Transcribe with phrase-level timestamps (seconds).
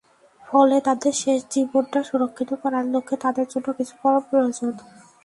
[0.43, 4.73] ফলে তাদের শেষ জীবনটা সুরক্ষিত করার লক্ষ্যে তাদের জন্য কিছু করা প্রয়োজন।